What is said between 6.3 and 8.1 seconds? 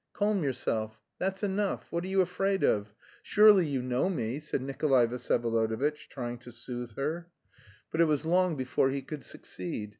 to soothe her; but it